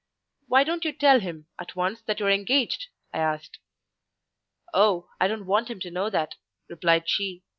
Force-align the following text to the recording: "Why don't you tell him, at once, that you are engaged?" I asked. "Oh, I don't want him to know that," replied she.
"Why 0.47 0.63
don't 0.63 0.83
you 0.83 0.93
tell 0.93 1.19
him, 1.19 1.45
at 1.59 1.75
once, 1.75 2.01
that 2.01 2.19
you 2.19 2.25
are 2.25 2.31
engaged?" 2.31 2.87
I 3.13 3.19
asked. 3.19 3.59
"Oh, 4.73 5.11
I 5.19 5.27
don't 5.27 5.45
want 5.45 5.69
him 5.69 5.79
to 5.81 5.91
know 5.91 6.09
that," 6.09 6.37
replied 6.67 7.07
she. 7.07 7.43